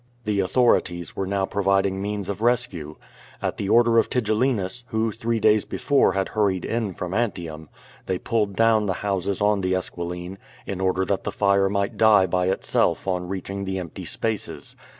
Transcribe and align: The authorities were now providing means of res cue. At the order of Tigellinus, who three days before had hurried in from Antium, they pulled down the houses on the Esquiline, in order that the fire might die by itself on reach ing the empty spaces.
The 0.25 0.39
authorities 0.39 1.15
were 1.15 1.27
now 1.27 1.45
providing 1.45 2.01
means 2.01 2.27
of 2.27 2.41
res 2.41 2.65
cue. 2.65 2.97
At 3.39 3.57
the 3.57 3.69
order 3.69 3.99
of 3.99 4.09
Tigellinus, 4.09 4.83
who 4.87 5.11
three 5.11 5.39
days 5.39 5.63
before 5.63 6.13
had 6.13 6.29
hurried 6.29 6.65
in 6.65 6.95
from 6.95 7.13
Antium, 7.13 7.69
they 8.07 8.17
pulled 8.17 8.55
down 8.55 8.87
the 8.87 8.93
houses 9.05 9.41
on 9.41 9.61
the 9.61 9.75
Esquiline, 9.75 10.39
in 10.65 10.81
order 10.81 11.05
that 11.05 11.23
the 11.23 11.31
fire 11.31 11.69
might 11.69 11.97
die 11.97 12.25
by 12.25 12.47
itself 12.47 13.07
on 13.07 13.27
reach 13.29 13.51
ing 13.51 13.63
the 13.63 13.77
empty 13.77 14.05
spaces. 14.05 14.75